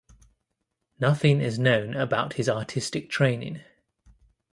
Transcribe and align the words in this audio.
Nothing 0.99 1.41
is 1.41 1.59
known 1.59 1.93
about 1.95 2.33
his 2.33 2.49
artistic 2.49 3.07
training. 3.07 3.61